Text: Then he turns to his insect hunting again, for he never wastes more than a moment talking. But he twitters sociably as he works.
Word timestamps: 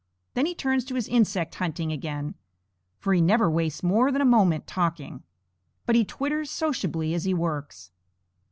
Then 0.33 0.47
he 0.47 0.55
turns 0.55 0.83
to 0.85 0.95
his 0.95 1.07
insect 1.07 1.53
hunting 1.53 1.91
again, 1.91 2.33
for 2.97 3.13
he 3.13 3.21
never 3.21 3.51
wastes 3.51 3.83
more 3.83 4.11
than 4.11 4.19
a 4.19 4.25
moment 4.25 4.65
talking. 4.65 5.21
But 5.85 5.95
he 5.95 6.03
twitters 6.05 6.49
sociably 6.49 7.13
as 7.13 7.25
he 7.25 7.35
works. 7.35 7.91